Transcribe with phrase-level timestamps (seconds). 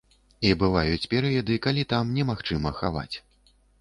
[0.47, 3.15] І бываюць перыяды, калі там немагчыма хаваць.